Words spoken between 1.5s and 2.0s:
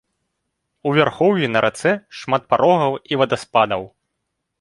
на рацэ